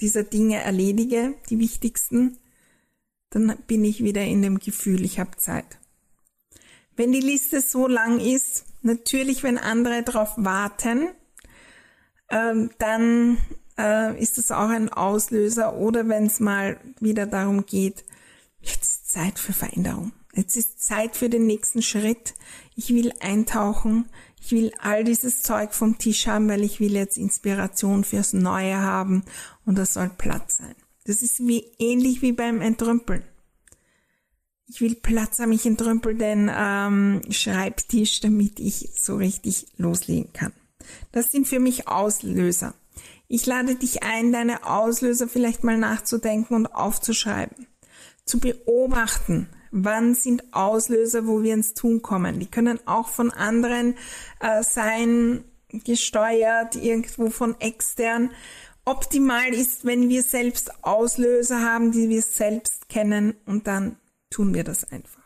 dieser 0.02 0.24
Dinge 0.24 0.60
erledige, 0.60 1.36
die 1.52 1.60
wichtigsten, 1.60 2.40
dann 3.34 3.58
bin 3.68 3.84
ich 3.84 4.04
wieder 4.04 4.24
in 4.24 4.42
dem 4.42 4.60
Gefühl, 4.60 5.04
ich 5.04 5.20
habe 5.20 5.38
Zeit. 5.38 5.80
Wenn 6.96 7.12
die 7.12 7.20
Liste 7.20 7.62
so 7.62 7.88
lang 7.88 8.20
ist, 8.20 8.66
natürlich, 8.82 9.42
wenn 9.44 9.58
andere 9.58 10.04
darauf 10.04 10.34
warten, 10.38 11.10
ähm, 12.30 12.70
dann 12.78 13.38
äh, 13.78 14.20
ist 14.22 14.38
es 14.38 14.52
auch 14.52 14.70
ein 14.70 14.90
Auslöser 14.90 15.76
oder 15.76 16.08
wenn 16.08 16.28
es 16.28 16.40
mal 16.40 16.78
wieder 17.00 17.26
darum 17.26 17.66
geht, 17.66 18.06
jetzt 18.62 18.84
ist 18.84 19.12
Zeit 19.12 19.40
für 19.40 19.54
Veränderung. 19.54 20.14
Jetzt 20.36 20.58
ist 20.58 20.84
Zeit 20.84 21.16
für 21.16 21.30
den 21.30 21.46
nächsten 21.46 21.82
Schritt. 21.82 22.34
Ich 22.76 22.90
will 22.90 23.14
eintauchen. 23.20 24.06
Ich 24.42 24.52
will 24.52 24.72
all 24.80 25.04
dieses 25.04 25.42
Zeug 25.42 25.74
vom 25.74 25.98
Tisch 25.98 26.28
haben, 26.28 26.50
weil 26.50 26.64
ich 26.64 26.80
will 26.80 26.94
jetzt 26.94 27.18
Inspiration 27.18 28.04
fürs 28.04 28.34
Neue 28.34 28.78
haben 28.78 29.24
und 29.66 29.78
das 29.78 29.94
soll 29.94 30.10
Platz 30.10 30.58
sein. 30.58 30.76
Das 31.06 31.22
ist 31.22 31.46
wie 31.46 31.66
ähnlich 31.80 32.22
wie 32.22 32.32
beim 32.32 32.62
Entrümpeln. 32.62 33.24
Ich 34.68 34.82
will 34.82 34.96
Platz 34.96 35.40
haben, 35.40 35.52
ich 35.52 35.66
entrümpel 35.66 36.16
den 36.16 36.50
ähm, 36.54 37.22
Schreibtisch, 37.30 38.22
damit 38.22 38.60
ich 38.60 38.90
so 38.96 39.18
richtig 39.18 39.68
loslegen 39.78 40.32
kann. 40.34 40.54
Das 41.12 41.32
sind 41.32 41.48
für 41.48 41.60
mich 41.60 41.88
Auslöser. 41.88 42.74
Ich 43.28 43.46
lade 43.46 43.76
dich 43.76 44.04
ein, 44.04 44.32
deine 44.32 44.66
Auslöser 44.66 45.28
vielleicht 45.28 45.64
mal 45.64 45.78
nachzudenken 45.78 46.56
und 46.56 46.68
aufzuschreiben. 46.68 47.68
Zu 48.26 48.40
beobachten, 48.40 49.50
wann 49.72 50.16
sind 50.16 50.54
Auslöser, 50.54 51.28
wo 51.28 51.44
wir 51.44 51.54
ins 51.54 51.74
Tun 51.74 52.02
kommen. 52.02 52.40
Die 52.40 52.46
können 52.46 52.80
auch 52.88 53.10
von 53.10 53.32
anderen 53.32 53.96
äh, 54.40 54.64
sein, 54.64 55.44
gesteuert, 55.84 56.76
irgendwo 56.76 57.30
von 57.30 57.60
extern 57.60 58.30
optimal 58.86 59.54
ist, 59.54 59.86
wenn 59.86 60.10
wir 60.10 60.24
selbst 60.24 60.84
Auslöser 60.84 61.62
haben, 61.62 61.92
die 61.92 62.10
wir 62.10 62.22
selbst 62.22 62.90
kennen 62.90 63.36
und 63.46 63.68
dann 63.68 63.98
tun 64.30 64.54
wir 64.54 64.64
das 64.64 64.84
einfach. 64.92 65.22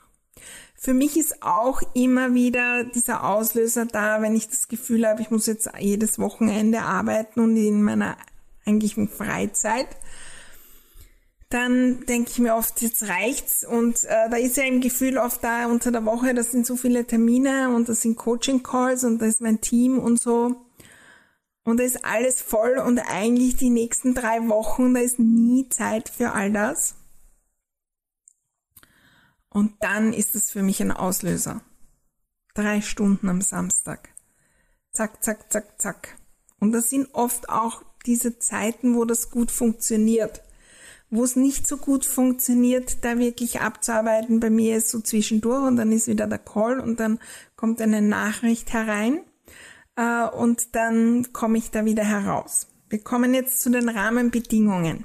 Für 0.79 0.93
mich 0.93 1.17
ist 1.17 1.41
auch 1.41 1.81
immer 1.95 2.35
wieder 2.35 2.83
dieser 2.83 3.27
Auslöser 3.27 3.85
da, 3.85 4.21
wenn 4.21 4.35
ich 4.35 4.47
das 4.47 4.67
Gefühl 4.67 5.07
habe, 5.07 5.21
ich 5.21 5.31
muss 5.31 5.47
jetzt 5.47 5.69
jedes 5.79 6.19
Wochenende 6.19 6.81
arbeiten 6.81 7.39
und 7.39 7.57
in 7.57 7.81
meiner 7.81 8.15
eigentlichen 8.63 9.09
Freizeit, 9.09 9.87
dann 11.49 12.05
denke 12.05 12.29
ich 12.29 12.39
mir 12.39 12.55
oft, 12.55 12.81
jetzt 12.81 13.07
reicht's. 13.07 13.65
Und 13.65 14.03
äh, 14.03 14.29
da 14.29 14.37
ist 14.37 14.57
ja 14.57 14.65
im 14.65 14.81
Gefühl 14.81 15.17
oft 15.17 15.43
da 15.43 15.65
unter 15.65 15.91
der 15.91 16.05
Woche, 16.05 16.33
das 16.33 16.51
sind 16.51 16.67
so 16.67 16.75
viele 16.75 17.05
Termine 17.05 17.73
und 17.73 17.89
das 17.89 18.01
sind 18.01 18.17
Coaching-Calls 18.17 19.03
und 19.03 19.19
da 19.19 19.25
ist 19.25 19.41
mein 19.41 19.61
Team 19.61 19.97
und 19.97 20.19
so. 20.19 20.66
Und 21.67 21.81
da 21.81 21.83
ist 21.83 22.05
alles 22.05 22.41
voll 22.41 22.77
und 22.77 22.97
eigentlich 22.97 23.57
die 23.57 23.69
nächsten 23.69 24.13
drei 24.13 24.47
Wochen, 24.47 24.93
da 24.93 25.01
ist 25.01 25.19
nie 25.19 25.67
Zeit 25.67 26.07
für 26.07 26.31
all 26.31 26.49
das. 26.49 26.95
Und 29.49 29.73
dann 29.81 30.13
ist 30.13 30.33
es 30.33 30.49
für 30.49 30.63
mich 30.63 30.81
ein 30.81 30.93
Auslöser. 30.93 31.59
Drei 32.53 32.79
Stunden 32.79 33.27
am 33.27 33.41
Samstag. 33.41 34.07
Zack, 34.93 35.21
zack, 35.21 35.51
zack, 35.51 35.81
zack. 35.81 36.17
Und 36.61 36.71
das 36.71 36.89
sind 36.89 37.13
oft 37.13 37.49
auch 37.49 37.83
diese 38.05 38.39
Zeiten, 38.39 38.95
wo 38.95 39.03
das 39.03 39.29
gut 39.29 39.51
funktioniert. 39.51 40.43
Wo 41.09 41.25
es 41.25 41.35
nicht 41.35 41.67
so 41.67 41.75
gut 41.75 42.05
funktioniert, 42.05 43.03
da 43.03 43.19
wirklich 43.19 43.59
abzuarbeiten, 43.59 44.39
bei 44.39 44.49
mir 44.49 44.77
ist 44.77 44.87
so 44.87 45.01
zwischendurch 45.01 45.67
und 45.67 45.75
dann 45.75 45.91
ist 45.91 46.07
wieder 46.07 46.27
der 46.27 46.39
Call 46.39 46.79
und 46.79 47.01
dann 47.01 47.19
kommt 47.57 47.81
eine 47.81 48.01
Nachricht 48.01 48.71
herein 48.71 49.19
äh, 49.97 50.27
und 50.27 50.75
dann 50.75 51.33
komme 51.33 51.57
ich 51.57 51.71
da 51.71 51.83
wieder 51.83 52.05
heraus. 52.05 52.67
Wir 52.89 52.99
kommen 52.99 53.33
jetzt 53.33 53.59
zu 53.59 53.69
den 53.69 53.89
Rahmenbedingungen, 53.89 55.03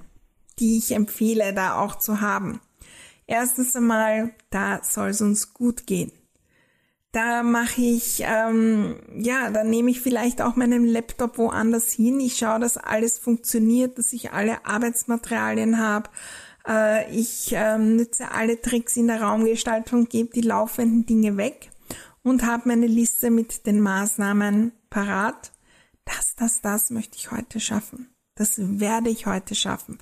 die 0.61 0.79
ich 0.79 0.93
empfehle, 0.93 1.53
da 1.53 1.81
auch 1.81 1.99
zu 1.99 2.21
haben. 2.21 2.61
Erstens 3.27 3.75
einmal, 3.75 4.35
da 4.51 4.81
soll 4.85 5.09
es 5.09 5.21
uns 5.21 5.55
gut 5.55 5.87
gehen. 5.87 6.13
Da 7.11 7.43
mache 7.43 7.81
ich, 7.81 8.23
ähm, 8.25 8.97
ja, 9.15 9.51
da 9.51 9.65
nehme 9.65 9.91
ich 9.91 10.01
vielleicht 10.01 10.41
auch 10.41 10.57
meinen 10.57 10.87
Laptop 10.87 11.37
woanders 11.37 11.93
hin. 11.93 12.21
Ich 12.21 12.39
schaue, 12.39 12.61
dass 12.61 12.79
alles 12.79 13.19
funktioniert, 13.19 13.99
dass 13.99 14.13
ich 14.13 14.33
alle 14.33 14.65
Arbeitsmaterialien 14.65 15.79
habe. 15.79 16.09
Äh, 16.67 17.15
ich 17.15 17.53
ähm, 17.53 17.97
nütze 17.97 18.31
alle 18.31 18.61
Tricks 18.61 18.97
in 18.97 19.09
der 19.09 19.21
Raumgestaltung, 19.21 20.09
gebe 20.09 20.33
die 20.33 20.41
laufenden 20.41 21.05
Dinge 21.05 21.37
weg 21.37 21.72
und 22.23 22.47
habe 22.47 22.69
meine 22.69 22.87
Liste 22.87 23.31
mit 23.31 23.67
den 23.67 23.81
Maßnahmen 23.81 24.73
parat. 24.91 25.53
Das, 26.05 26.35
das, 26.37 26.61
das 26.61 26.91
möchte 26.91 27.17
ich 27.17 27.31
heute 27.31 27.61
schaffen. 27.61 28.09
Das 28.35 28.55
werde 28.59 29.11
ich 29.11 29.27
heute 29.27 29.55
schaffen. 29.55 29.99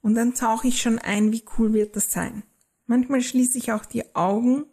Und 0.00 0.14
dann 0.14 0.34
tauche 0.34 0.68
ich 0.68 0.82
schon 0.82 0.98
ein, 0.98 1.32
wie 1.32 1.44
cool 1.58 1.72
wird 1.72 1.96
das 1.96 2.10
sein. 2.10 2.42
Manchmal 2.86 3.22
schließe 3.22 3.56
ich 3.56 3.72
auch 3.72 3.86
die 3.86 4.14
Augen 4.14 4.66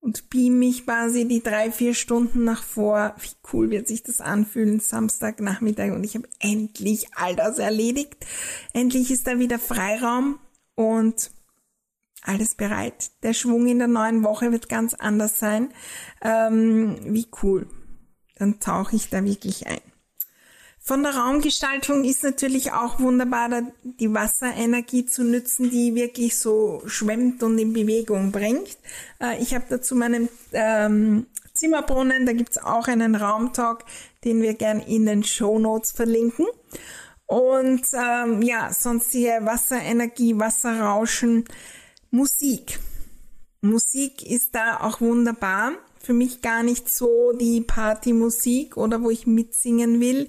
und 0.00 0.30
beam 0.30 0.58
mich 0.58 0.84
quasi 0.84 1.26
die 1.26 1.42
drei, 1.42 1.70
vier 1.70 1.94
Stunden 1.94 2.44
nach 2.44 2.62
vor. 2.62 3.14
Wie 3.20 3.36
cool 3.52 3.70
wird 3.70 3.86
sich 3.86 4.02
das 4.02 4.20
anfühlen, 4.20 4.80
Samstagnachmittag 4.80 5.92
und 5.92 6.04
ich 6.04 6.16
habe 6.16 6.28
endlich 6.40 7.14
all 7.14 7.36
das 7.36 7.58
erledigt. 7.58 8.16
Endlich 8.72 9.10
ist 9.10 9.26
da 9.26 9.38
wieder 9.38 9.58
Freiraum 9.58 10.40
und 10.74 11.30
alles 12.22 12.54
bereit. 12.54 13.10
Der 13.22 13.32
Schwung 13.32 13.66
in 13.66 13.78
der 13.78 13.88
neuen 13.88 14.22
Woche 14.22 14.52
wird 14.52 14.68
ganz 14.68 14.94
anders 14.94 15.38
sein. 15.38 15.72
Ähm, 16.22 16.98
wie 17.04 17.26
cool. 17.42 17.68
Dann 18.36 18.60
tauche 18.60 18.96
ich 18.96 19.10
da 19.10 19.24
wirklich 19.24 19.66
ein. 19.66 19.80
Von 20.88 21.02
der 21.02 21.16
Raumgestaltung 21.16 22.02
ist 22.04 22.24
natürlich 22.24 22.72
auch 22.72 22.98
wunderbar, 22.98 23.50
die 23.82 24.14
Wasserenergie 24.14 25.04
zu 25.04 25.22
nützen, 25.22 25.68
die 25.70 25.94
wirklich 25.94 26.38
so 26.38 26.82
schwemmt 26.86 27.42
und 27.42 27.58
in 27.58 27.74
Bewegung 27.74 28.32
bringt. 28.32 28.78
Äh, 29.20 29.42
ich 29.42 29.54
habe 29.54 29.66
dazu 29.68 29.94
meinen 29.94 30.30
ähm, 30.52 31.26
Zimmerbrunnen, 31.52 32.24
da 32.24 32.32
gibt's 32.32 32.56
auch 32.56 32.88
einen 32.88 33.16
Raumtalk, 33.16 33.84
den 34.24 34.40
wir 34.40 34.54
gern 34.54 34.80
in 34.80 35.04
den 35.04 35.24
Show 35.24 35.58
Notes 35.58 35.92
verlinken. 35.92 36.46
Und 37.26 37.82
ähm, 37.92 38.40
ja, 38.40 38.72
sonstige 38.72 39.40
Wasserenergie, 39.42 40.38
Wasserrauschen, 40.38 41.44
Musik. 42.10 42.78
Musik 43.60 44.22
ist 44.22 44.54
da 44.54 44.80
auch 44.80 45.02
wunderbar. 45.02 45.72
Für 46.00 46.14
mich 46.14 46.40
gar 46.40 46.62
nicht 46.62 46.88
so 46.88 47.32
die 47.32 47.60
Partymusik 47.60 48.78
oder 48.78 49.02
wo 49.02 49.10
ich 49.10 49.26
mitsingen 49.26 50.00
will. 50.00 50.28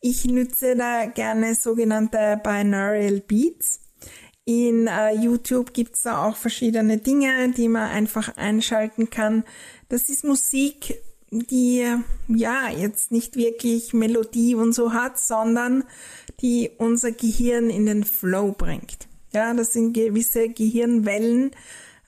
Ich 0.00 0.24
nütze 0.24 0.74
da 0.74 1.06
gerne 1.06 1.54
sogenannte 1.54 2.40
Binaural 2.42 3.20
Beats. 3.20 3.80
In 4.44 4.88
äh, 4.88 5.14
YouTube 5.14 5.72
gibt's 5.72 6.02
da 6.02 6.26
auch 6.26 6.36
verschiedene 6.36 6.98
Dinge, 6.98 7.52
die 7.52 7.68
man 7.68 7.88
einfach 7.90 8.36
einschalten 8.36 9.10
kann. 9.10 9.44
Das 9.88 10.08
ist 10.08 10.24
Musik, 10.24 11.00
die 11.30 11.86
ja 12.26 12.70
jetzt 12.70 13.12
nicht 13.12 13.36
wirklich 13.36 13.92
Melodie 13.92 14.56
und 14.56 14.72
so 14.72 14.92
hat, 14.92 15.20
sondern 15.20 15.84
die 16.40 16.70
unser 16.78 17.12
Gehirn 17.12 17.70
in 17.70 17.86
den 17.86 18.02
Flow 18.02 18.50
bringt. 18.50 19.09
Ja, 19.32 19.54
das 19.54 19.72
sind 19.72 19.92
gewisse 19.92 20.48
Gehirnwellen, 20.48 21.52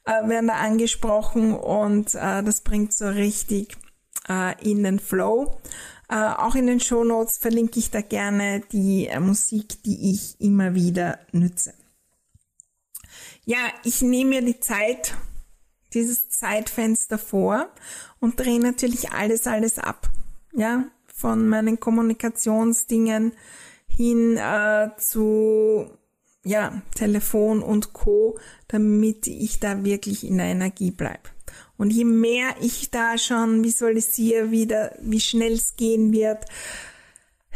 äh, 0.04 0.28
werden 0.28 0.48
da 0.48 0.54
angesprochen 0.54 1.54
und 1.54 2.14
äh, 2.14 2.42
das 2.42 2.62
bringt 2.62 2.92
so 2.92 3.06
richtig 3.06 3.76
äh, 4.28 4.54
in 4.68 4.82
den 4.82 4.98
Flow. 4.98 5.60
Äh, 6.08 6.16
auch 6.16 6.54
in 6.54 6.66
den 6.66 6.80
Show 6.80 7.04
Notes 7.04 7.38
verlinke 7.38 7.78
ich 7.78 7.90
da 7.90 8.00
gerne 8.00 8.62
die 8.72 9.06
äh, 9.06 9.20
Musik, 9.20 9.82
die 9.84 10.10
ich 10.12 10.40
immer 10.40 10.74
wieder 10.74 11.20
nütze. 11.32 11.74
Ja, 13.44 13.58
ich 13.84 14.02
nehme 14.02 14.30
mir 14.30 14.42
die 14.42 14.60
Zeit, 14.60 15.14
dieses 15.94 16.28
Zeitfenster 16.28 17.18
vor 17.18 17.68
und 18.20 18.38
drehe 18.38 18.60
natürlich 18.60 19.10
alles, 19.12 19.46
alles 19.46 19.78
ab. 19.78 20.10
Ja, 20.52 20.84
von 21.06 21.48
meinen 21.48 21.80
Kommunikationsdingen 21.80 23.32
hin 23.86 24.36
äh, 24.36 24.90
zu 24.98 25.90
ja, 26.44 26.82
Telefon 26.94 27.62
und 27.62 27.92
Co, 27.92 28.38
damit 28.68 29.26
ich 29.26 29.60
da 29.60 29.84
wirklich 29.84 30.24
in 30.24 30.38
der 30.38 30.46
Energie 30.46 30.90
bleibe. 30.90 31.30
Und 31.76 31.90
je 31.90 32.04
mehr 32.04 32.54
ich 32.60 32.90
da 32.90 33.18
schon 33.18 33.64
visualisiere, 33.64 34.50
wieder, 34.50 34.96
wie 35.00 35.20
schnell 35.20 35.52
es 35.52 35.76
gehen 35.76 36.12
wird, 36.12 36.44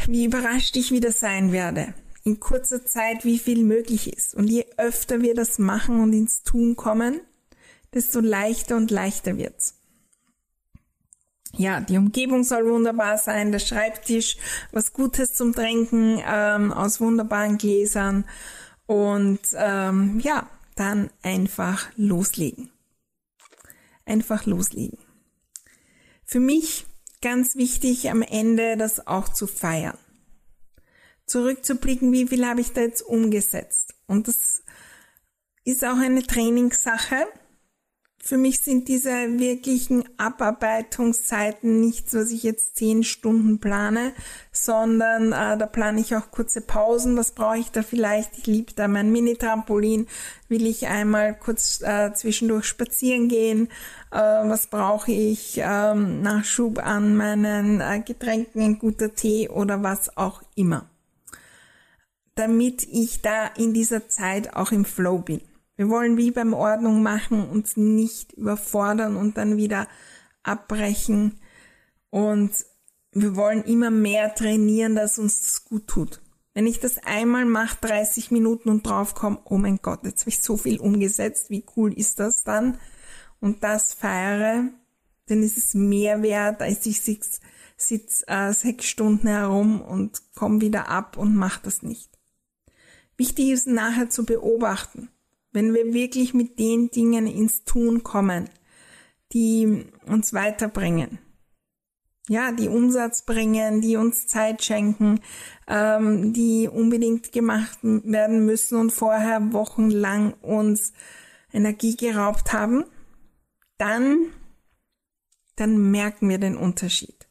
wie 0.07 0.25
überrascht 0.25 0.77
ich 0.77 0.91
wieder 0.91 1.13
sein 1.13 1.53
werde, 1.53 1.95
in 2.25 2.41
kurzer 2.41 2.85
Zeit, 2.85 3.25
wie 3.25 3.39
viel 3.39 3.65
möglich 3.65 4.13
ist. 4.13 4.35
Und 4.35 4.49
je 4.49 4.67
öfter 4.77 5.23
wir 5.23 5.35
das 5.35 5.59
machen 5.59 6.01
und 6.01 6.13
ins 6.13 6.43
Tun 6.43 6.77
kommen, 6.77 7.21
desto 7.95 8.21
leichter 8.21 8.77
und 8.77 8.91
leichter 8.91 9.39
wird's. 9.39 9.75
Ja, 11.57 11.81
die 11.81 11.97
Umgebung 11.97 12.45
soll 12.45 12.69
wunderbar 12.69 13.17
sein, 13.17 13.51
der 13.51 13.61
Schreibtisch, 13.61 14.37
was 14.73 14.93
Gutes 14.93 15.35
zum 15.35 15.55
Trinken 15.55 16.21
ähm, 16.27 16.71
aus 16.73 17.01
wunderbaren 17.01 17.57
Gläsern 17.57 18.27
und 18.87 19.41
ähm, 19.55 20.21
ja, 20.21 20.49
dann 20.75 21.11
einfach 21.23 21.89
loslegen. 21.97 22.71
Einfach 24.05 24.47
loslegen. 24.47 24.99
Für 26.25 26.41
mich 26.41 26.87
ganz 27.21 27.57
wichtig 27.57 28.11
am 28.11 28.23
Ende 28.23 28.77
das 28.77 29.07
auch 29.07 29.29
zu 29.29 29.47
feiern. 29.47 29.99
Zurückzublicken, 31.27 32.13
wie 32.13 32.29
viel 32.29 32.47
habe 32.47 32.61
ich 32.61 32.73
da 32.73 32.83
jetzt 32.83 33.03
umgesetzt. 33.03 33.95
Und 34.07 34.29
das 34.29 34.63
ist 35.65 35.85
auch 35.85 35.99
eine 35.99 36.23
Trainingssache 36.23 37.27
für 38.27 38.39
mich 38.39 38.61
sind 38.61 38.89
diese 38.89 39.39
wirklichen 39.39 40.05
Abarbeitungszeiten 40.19 41.81
nichts, 41.81 42.13
was 42.13 42.33
ich 42.33 42.43
jetzt 42.43 42.77
zehn 42.77 43.05
Stunden 43.05 43.61
plane, 43.61 44.13
sondern 44.51 45.33
äh, 45.33 45.57
da 45.57 45.67
plane 45.67 46.01
ich 46.01 46.17
auch 46.17 46.33
kurze 46.33 46.61
Pausen. 46.61 47.17
Was 47.17 47.33
brauche 47.33 47.59
ich 47.59 47.71
da 47.71 47.83
vielleicht? 47.83 48.37
Ich 48.39 48.47
liebe 48.47 48.73
da 48.75 48.89
mein 48.89 49.13
Mini-Trampolin. 49.13 50.09
Will 50.49 50.67
ich 50.67 50.89
einmal 50.89 51.39
kurz 51.39 51.81
äh, 51.83 52.13
zwischendurch 52.15 52.65
spazieren 52.65 53.29
gehen? 53.29 53.69
Äh, 54.11 54.19
was 54.19 54.67
brauche 54.67 55.13
ich? 55.13 55.61
Ähm, 55.63 56.21
Nachschub 56.23 56.85
an 56.85 57.17
meinen 57.17 57.81
äh, 57.81 58.01
Getränken, 58.01 58.61
ein 58.61 58.79
guter 58.81 59.15
Tee 59.15 59.49
oder 59.49 59.85
was 59.85 60.17
auch 60.17 60.43
immer. 60.57 60.91
Damit 62.35 62.83
ich 62.91 63.23
da 63.23 63.47
in 63.47 63.73
dieser 63.73 64.09
Zeit 64.09 64.57
auch 64.57 64.73
im 64.73 64.85
Flow 64.85 65.19
bin. 65.19 65.41
Wir 65.77 65.89
wollen 65.91 66.17
wie 66.17 66.31
beim 66.31 66.55
Ordnung 66.55 67.03
machen 67.03 67.49
uns 67.49 67.77
nicht 67.77 68.33
überfordern 68.33 69.17
und 69.17 69.37
dann 69.37 69.57
wieder 69.57 69.87
abbrechen. 70.43 71.39
Und 72.11 72.53
wir 73.13 73.37
wollen 73.37 73.63
immer 73.65 73.91
mehr 73.91 74.35
trainieren, 74.35 74.95
dass 74.95 75.19
uns 75.19 75.43
das 75.43 75.65
gut 75.65 75.87
tut. 75.87 76.23
Wenn 76.55 76.67
ich 76.67 76.81
das 76.81 76.99
einmal 76.99 77.45
mache, 77.45 77.77
30 77.83 78.31
Minuten 78.31 78.71
und 78.71 78.87
draufkomme, 78.87 79.41
oh 79.45 79.59
mein 79.59 79.81
Gott, 79.83 80.05
jetzt 80.05 80.23
habe 80.23 80.31
ich 80.31 80.41
so 80.41 80.57
viel 80.57 80.81
umgesetzt, 80.81 81.51
wie 81.51 81.67
cool 81.77 81.93
ist 81.93 82.19
das 82.19 82.45
dann? 82.45 82.79
Und 83.41 83.63
das 83.63 83.93
feiere, 83.93 84.71
dann 85.27 85.43
ist 85.43 85.59
es 85.59 85.75
mehr 85.75 86.23
wert, 86.23 86.63
als 86.63 86.87
ich 86.87 87.03
sitze 87.03 87.41
sitz, 87.77 88.25
äh, 88.27 88.55
sechs 88.55 88.87
Stunden 88.87 89.29
herum 89.29 89.83
und 89.83 90.23
komme 90.35 90.63
wieder 90.63 90.89
ab 90.89 91.19
und 91.19 91.37
mache 91.37 91.61
das 91.63 91.83
nicht. 91.83 92.19
Wichtig 93.19 93.51
ist 93.51 93.67
nachher 93.67 94.09
zu 94.09 94.25
beobachten 94.25 95.11
wenn 95.57 95.73
wir 95.73 95.95
wirklich 95.95 96.35
mit 96.35 96.59
den 96.59 96.91
Dingen 96.91 97.27
ins 97.27 97.65
Tun 97.65 98.03
kommen, 98.03 98.51
die 99.33 99.87
uns 100.05 100.35
weiterbringen. 100.35 101.19
Ja, 102.29 102.53
die 102.53 102.69
Umsatz 102.69 103.25
bringen, 103.25 103.81
die 103.81 103.97
uns 103.97 104.27
Zeit 104.27 104.63
schenken, 104.63 105.19
ähm, 105.67 106.35
die 106.35 106.69
unbedingt 106.69 107.33
gemacht 107.33 107.79
werden 107.83 108.45
müssen 108.45 108.79
und 108.79 108.91
vorher 108.91 109.55
wochenlang 109.55 110.35
uns 110.43 110.93
Energie 111.55 111.97
geraubt 111.97 112.53
haben, 112.53 112.85
dann, 113.79 114.27
dann 115.55 115.91
merken 115.91 116.29
wir 116.29 116.37
den 116.37 116.59
Unterschied. 116.59 117.27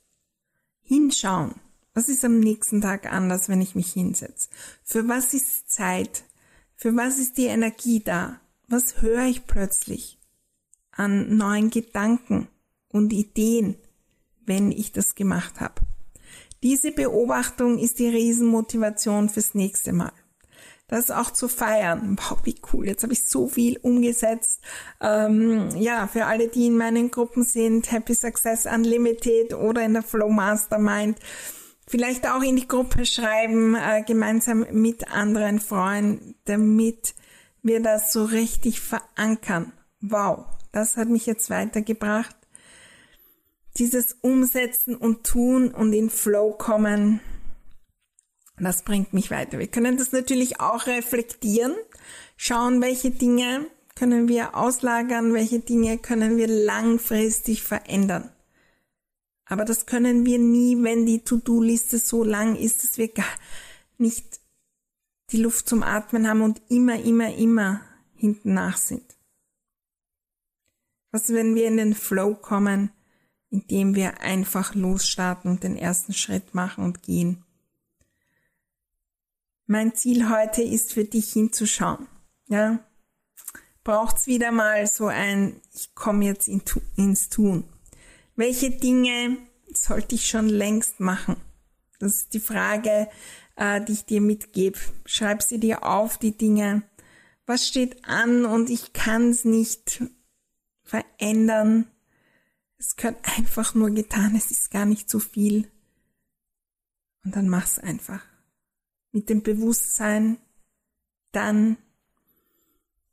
Hinschauen. 0.81 1.53
Was 1.93 2.09
ist 2.09 2.25
am 2.25 2.39
nächsten 2.39 2.81
Tag 2.81 3.05
anders, 3.05 3.49
wenn 3.49 3.61
ich 3.61 3.75
mich 3.75 3.93
hinsetze? 3.93 4.49
Für 4.83 5.07
was 5.07 5.35
ist 5.35 5.71
Zeit? 5.71 6.23
Für 6.75 6.95
was 6.95 7.19
ist 7.19 7.37
die 7.37 7.45
Energie 7.45 8.03
da? 8.03 8.39
Was 8.67 9.01
höre 9.01 9.25
ich 9.25 9.45
plötzlich 9.45 10.19
an 10.91 11.37
neuen 11.37 11.69
Gedanken 11.69 12.47
und 12.89 13.13
Ideen, 13.13 13.75
wenn 14.45 14.71
ich 14.71 14.91
das 14.91 15.15
gemacht 15.15 15.61
habe? 15.61 15.81
Diese 16.63 16.91
Beobachtung 16.91 17.77
ist 17.77 17.99
die 17.99 18.07
Riesenmotivation 18.07 19.29
fürs 19.29 19.53
nächste 19.53 19.93
Mal. 19.93 20.11
Das 20.87 21.09
auch 21.09 21.31
zu 21.31 21.47
feiern. 21.47 22.17
Wow, 22.19 22.39
wie 22.43 22.55
cool, 22.71 22.85
jetzt 22.87 23.03
habe 23.03 23.13
ich 23.13 23.27
so 23.27 23.47
viel 23.47 23.77
umgesetzt. 23.77 24.61
Ähm, 25.01 25.69
ja, 25.77 26.07
für 26.07 26.25
alle, 26.25 26.47
die 26.47 26.67
in 26.67 26.77
meinen 26.77 27.09
Gruppen 27.09 27.43
sind, 27.43 27.91
Happy 27.91 28.13
Success 28.13 28.65
Unlimited 28.65 29.53
oder 29.53 29.83
in 29.83 29.93
der 29.93 30.03
Flow 30.03 30.29
Mastermind, 30.29 31.19
Vielleicht 31.87 32.27
auch 32.27 32.41
in 32.41 32.55
die 32.55 32.67
Gruppe 32.67 33.05
schreiben, 33.05 33.75
äh, 33.75 34.03
gemeinsam 34.05 34.65
mit 34.71 35.11
anderen 35.11 35.59
Freunden, 35.59 36.35
damit 36.45 37.13
wir 37.61 37.81
das 37.81 38.11
so 38.11 38.25
richtig 38.25 38.79
verankern. 38.79 39.71
Wow, 40.01 40.45
das 40.71 40.97
hat 40.97 41.09
mich 41.09 41.25
jetzt 41.25 41.49
weitergebracht. 41.49 42.35
Dieses 43.77 44.13
Umsetzen 44.21 44.95
und 44.95 45.25
Tun 45.25 45.71
und 45.71 45.93
in 45.93 46.09
Flow 46.09 46.53
kommen, 46.53 47.19
das 48.57 48.83
bringt 48.83 49.13
mich 49.13 49.31
weiter. 49.31 49.59
Wir 49.59 49.67
können 49.67 49.97
das 49.97 50.11
natürlich 50.11 50.61
auch 50.61 50.87
reflektieren, 50.87 51.75
schauen, 52.37 52.81
welche 52.81 53.11
Dinge 53.11 53.67
können 53.95 54.27
wir 54.27 54.55
auslagern, 54.55 55.33
welche 55.33 55.59
Dinge 55.59 55.97
können 55.97 56.37
wir 56.37 56.47
langfristig 56.47 57.63
verändern. 57.63 58.29
Aber 59.45 59.63
das 59.63 59.85
können 59.85 60.25
wir 60.25 60.39
nie, 60.39 60.81
wenn 60.81 61.05
die 61.05 61.23
To-Do-Liste 61.23 61.99
so 61.99 62.23
lang 62.23 62.55
ist, 62.55 62.83
dass 62.83 62.97
wir 62.97 63.09
gar 63.09 63.25
nicht 63.97 64.39
die 65.31 65.37
Luft 65.37 65.69
zum 65.69 65.83
Atmen 65.83 66.27
haben 66.27 66.41
und 66.41 66.61
immer, 66.69 66.99
immer, 66.99 67.33
immer 67.35 67.81
hinten 68.15 68.53
nach 68.53 68.77
sind. 68.77 69.15
Was, 71.11 71.31
wenn 71.31 71.55
wir 71.55 71.67
in 71.67 71.77
den 71.77 71.93
Flow 71.93 72.35
kommen, 72.35 72.91
indem 73.49 73.95
wir 73.95 74.21
einfach 74.21 74.75
losstarten 74.75 75.49
und 75.49 75.63
den 75.63 75.77
ersten 75.77 76.13
Schritt 76.13 76.53
machen 76.53 76.83
und 76.83 77.03
gehen? 77.03 77.43
Mein 79.67 79.95
Ziel 79.95 80.29
heute 80.29 80.61
ist 80.61 80.93
für 80.93 81.05
dich 81.05 81.31
hinzuschauen. 81.33 82.07
Ja, 82.47 82.79
braucht's 83.83 84.27
wieder 84.27 84.51
mal 84.51 84.85
so 84.87 85.07
ein, 85.07 85.61
ich 85.73 85.95
komme 85.95 86.25
jetzt 86.25 86.47
in, 86.47 86.61
ins 86.95 87.29
Tun. 87.29 87.63
Welche 88.35 88.71
Dinge 88.71 89.37
sollte 89.73 90.15
ich 90.15 90.27
schon 90.27 90.49
längst 90.49 90.99
machen? 90.99 91.37
Das 91.99 92.15
ist 92.15 92.33
die 92.33 92.39
Frage, 92.39 93.07
äh, 93.55 93.81
die 93.81 93.93
ich 93.93 94.05
dir 94.05 94.21
mitgebe. 94.21 94.77
Schreib 95.05 95.41
sie 95.41 95.59
dir 95.59 95.83
auf, 95.83 96.17
die 96.17 96.37
Dinge. 96.37 96.83
Was 97.45 97.67
steht 97.67 98.05
an 98.05 98.45
und 98.45 98.69
ich 98.69 98.93
kann 98.93 99.29
es 99.29 99.45
nicht 99.45 100.03
verändern. 100.83 101.87
Es 102.77 102.95
gehört 102.95 103.17
einfach 103.37 103.73
nur 103.73 103.91
getan, 103.91 104.35
es 104.35 104.51
ist 104.51 104.71
gar 104.71 104.85
nicht 104.85 105.09
so 105.09 105.19
viel. 105.19 105.71
Und 107.23 107.35
dann 107.35 107.47
mach's 107.47 107.79
einfach. 107.79 108.23
Mit 109.11 109.29
dem 109.29 109.41
Bewusstsein, 109.41 110.37
dann, 111.31 111.77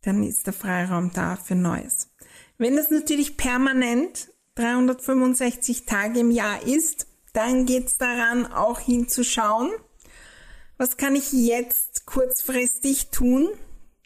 dann 0.02 0.22
ist 0.22 0.46
der 0.46 0.52
Freiraum 0.52 1.12
da 1.12 1.36
für 1.36 1.54
Neues. 1.54 2.10
Wenn 2.58 2.76
das 2.76 2.90
natürlich 2.90 3.36
permanent 3.36 4.31
365 4.54 5.86
Tage 5.86 6.20
im 6.20 6.30
Jahr 6.30 6.62
ist, 6.62 7.06
dann 7.32 7.64
geht's 7.66 7.96
daran, 7.96 8.46
auch 8.46 8.80
hinzuschauen, 8.80 9.70
was 10.76 10.96
kann 10.96 11.14
ich 11.14 11.32
jetzt 11.32 12.06
kurzfristig 12.06 13.10
tun, 13.10 13.48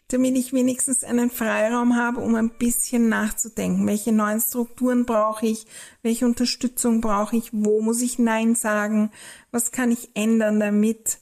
damit 0.09 0.37
ich 0.37 0.53
wenigstens 0.53 1.03
einen 1.03 1.29
Freiraum 1.29 1.95
habe, 1.95 2.21
um 2.21 2.35
ein 2.35 2.51
bisschen 2.57 3.09
nachzudenken. 3.09 3.85
Welche 3.87 4.13
neuen 4.13 4.39
Strukturen 4.39 5.05
brauche 5.05 5.45
ich? 5.45 5.65
Welche 6.01 6.25
Unterstützung 6.25 7.01
brauche 7.01 7.35
ich? 7.35 7.49
Wo 7.51 7.81
muss 7.81 8.01
ich 8.01 8.19
Nein 8.19 8.55
sagen? 8.55 9.11
Was 9.51 9.71
kann 9.71 9.91
ich 9.91 10.15
ändern, 10.15 10.59
damit 10.59 11.19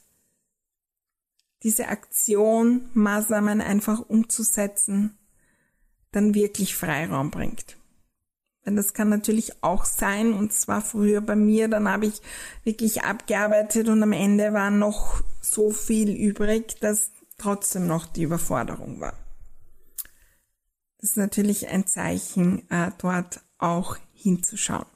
diese 1.64 1.88
Aktion, 1.88 2.90
Maßnahmen 2.94 3.60
einfach 3.60 4.02
umzusetzen, 4.02 5.18
dann 6.12 6.36
wirklich 6.36 6.76
Freiraum 6.76 7.32
bringt. 7.32 7.78
Denn 8.66 8.76
das 8.76 8.94
kann 8.94 9.10
natürlich 9.10 9.64
auch 9.64 9.86
sein, 9.86 10.34
und 10.34 10.52
zwar 10.52 10.82
früher 10.82 11.22
bei 11.22 11.36
mir, 11.36 11.68
dann 11.68 11.88
habe 11.88 12.08
ich 12.08 12.22
wirklich 12.64 13.04
abgearbeitet 13.04 13.88
und 13.90 14.02
am 14.02 14.12
Ende 14.12 14.54
war 14.54 14.72
noch 14.72 15.22
so 15.42 15.70
viel 15.70 16.10
übrig, 16.10 16.80
dass 16.80 17.12
trotzdem 17.38 17.86
noch 17.86 18.08
die 18.08 18.24
Überforderung 18.24 19.00
war. 19.00 19.14
Das 21.00 21.12
ist 21.12 21.18
natürlich 21.18 21.68
ein 21.68 21.86
Zeichen, 21.86 22.70
äh, 22.72 22.90
dort 22.98 23.42
auch 23.60 23.98
hinzuschauen. 24.14 24.88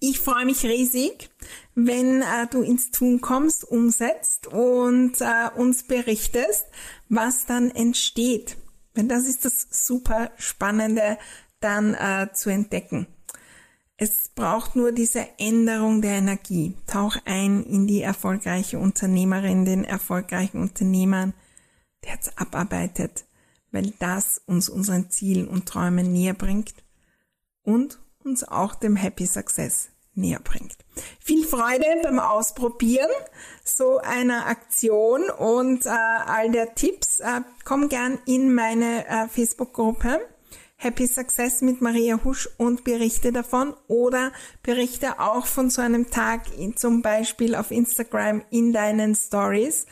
Ich 0.00 0.20
freue 0.20 0.44
mich 0.44 0.64
riesig, 0.64 1.30
wenn 1.74 2.22
äh, 2.22 2.46
du 2.50 2.62
ins 2.62 2.90
Tun 2.90 3.20
kommst, 3.20 3.64
umsetzt 3.64 4.46
und 4.46 5.20
äh, 5.20 5.50
uns 5.56 5.84
berichtest, 5.84 6.66
was 7.08 7.46
dann 7.46 7.70
entsteht. 7.70 8.56
Denn 8.96 9.08
das 9.08 9.26
ist 9.26 9.44
das 9.44 9.66
super 9.70 10.30
Spannende 10.36 11.18
dann 11.60 11.94
äh, 11.94 12.28
zu 12.32 12.50
entdecken. 12.50 13.06
Es 13.96 14.28
braucht 14.28 14.76
nur 14.76 14.92
diese 14.92 15.26
Änderung 15.38 16.02
der 16.02 16.12
Energie. 16.12 16.76
Tauch 16.86 17.16
ein 17.24 17.64
in 17.64 17.88
die 17.88 18.00
erfolgreiche 18.00 18.78
Unternehmerin, 18.78 19.64
den 19.64 19.82
erfolgreichen 19.82 20.60
Unternehmer, 20.60 21.32
der 22.04 22.12
jetzt 22.12 22.38
abarbeitet, 22.40 23.24
weil 23.72 23.92
das 23.98 24.40
uns 24.46 24.68
unseren 24.68 25.10
Zielen 25.10 25.48
und 25.48 25.66
Träumen 25.66 26.12
näher 26.12 26.34
bringt 26.34 26.74
und 27.64 27.98
uns 28.22 28.44
auch 28.44 28.76
dem 28.76 28.94
Happy 28.94 29.26
Success 29.26 29.88
näher 30.14 30.40
bringt. 30.40 30.76
Viel 31.18 31.44
Freude 31.44 31.84
beim 32.02 32.20
Ausprobieren 32.20 33.10
so 33.64 33.98
einer 33.98 34.46
Aktion 34.46 35.28
und 35.30 35.86
äh, 35.86 35.90
all 35.90 36.50
der 36.50 36.74
Tipps. 36.76 37.20
Äh, 37.20 37.40
komm 37.64 37.88
gern 37.88 38.18
in 38.26 38.54
meine 38.54 39.06
äh, 39.08 39.28
Facebook-Gruppe 39.28 40.20
Happy 40.80 41.08
Success 41.08 41.60
mit 41.60 41.82
Maria 41.82 42.20
Husch 42.24 42.48
und 42.56 42.84
berichte 42.84 43.32
davon 43.32 43.74
oder 43.88 44.32
berichte 44.62 45.18
auch 45.18 45.46
von 45.46 45.70
so 45.70 45.82
einem 45.82 46.08
Tag 46.08 46.42
zum 46.76 47.02
Beispiel 47.02 47.56
auf 47.56 47.72
Instagram 47.72 48.42
in 48.50 48.72
deinen 48.72 49.16
Stories 49.16 49.86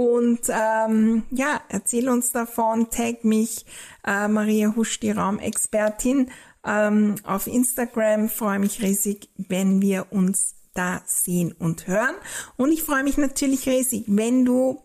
und 0.00 0.40
ähm, 0.48 1.24
ja, 1.30 1.60
erzähl 1.68 2.08
uns 2.08 2.32
davon, 2.32 2.88
tag 2.88 3.22
mich, 3.22 3.66
äh, 4.06 4.28
Maria 4.28 4.74
Husch, 4.74 4.98
die 4.98 5.10
Raumexpertin, 5.10 6.30
ähm, 6.64 7.16
auf 7.22 7.46
Instagram. 7.46 8.30
Freue 8.30 8.60
mich 8.60 8.80
riesig, 8.80 9.28
wenn 9.36 9.82
wir 9.82 10.06
uns 10.10 10.54
da 10.72 11.02
sehen 11.04 11.52
und 11.52 11.86
hören. 11.86 12.14
Und 12.56 12.72
ich 12.72 12.82
freue 12.82 13.04
mich 13.04 13.18
natürlich 13.18 13.68
riesig, 13.68 14.04
wenn 14.06 14.46
du 14.46 14.82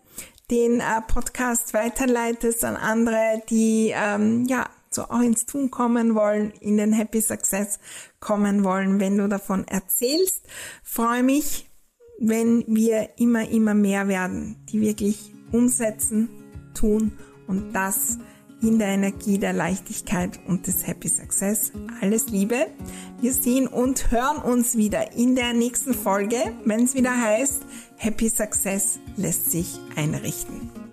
den 0.50 0.80
äh, 0.80 1.00
Podcast 1.08 1.72
weiterleitest 1.72 2.62
an 2.62 2.76
andere, 2.76 3.42
die 3.48 3.94
ähm, 3.96 4.44
ja 4.44 4.68
so 4.96 5.04
auch 5.04 5.20
ins 5.20 5.46
Tun 5.46 5.70
kommen 5.70 6.14
wollen, 6.14 6.50
in 6.60 6.76
den 6.76 6.92
Happy 6.92 7.20
Success 7.20 7.78
kommen 8.18 8.64
wollen, 8.64 8.98
wenn 8.98 9.16
du 9.16 9.28
davon 9.28 9.66
erzählst. 9.68 10.44
Freue 10.82 11.22
mich, 11.22 11.70
wenn 12.18 12.64
wir 12.66 13.10
immer, 13.18 13.48
immer 13.48 13.74
mehr 13.74 14.08
werden, 14.08 14.56
die 14.68 14.80
wirklich 14.80 15.32
umsetzen, 15.52 16.28
tun 16.74 17.12
und 17.46 17.72
das 17.72 18.18
in 18.62 18.78
der 18.78 18.88
Energie 18.88 19.38
der 19.38 19.52
Leichtigkeit 19.52 20.40
und 20.46 20.66
des 20.66 20.86
Happy 20.86 21.08
Success. 21.08 21.72
Alles 22.00 22.28
Liebe. 22.28 22.66
Wir 23.20 23.32
sehen 23.32 23.68
und 23.68 24.10
hören 24.10 24.38
uns 24.38 24.76
wieder 24.76 25.12
in 25.12 25.36
der 25.36 25.52
nächsten 25.52 25.94
Folge, 25.94 26.38
wenn 26.64 26.84
es 26.84 26.94
wieder 26.94 27.20
heißt, 27.20 27.62
Happy 27.96 28.28
Success 28.28 28.98
lässt 29.16 29.50
sich 29.50 29.78
einrichten. 29.94 30.85